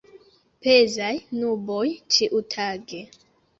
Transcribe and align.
Pezaj 0.65 1.11
nuboj 1.43 1.85
ĉiutage. 2.17 3.07